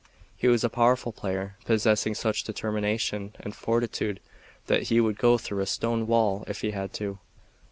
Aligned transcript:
He 0.35 0.47
was 0.47 0.63
a 0.63 0.67
powerful 0.71 1.11
player; 1.11 1.57
possessing 1.63 2.15
such 2.15 2.43
determination 2.43 3.35
and 3.39 3.55
fortitude 3.55 4.19
that 4.65 4.87
he 4.89 4.99
would 4.99 5.19
go 5.19 5.37
through 5.37 5.59
a 5.61 5.67
stone 5.67 6.07
wall 6.07 6.43
if 6.47 6.61
he 6.61 6.71
had 6.71 6.91
to. 6.93 7.19